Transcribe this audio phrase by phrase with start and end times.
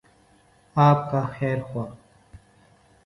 [0.75, 1.91] آپ کا خیرخواہ۔